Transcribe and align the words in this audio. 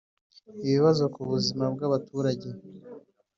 ibibazo 0.65 1.03
ku 1.13 1.21
buzima 1.31 1.65
bw'abaturage. 1.73 2.49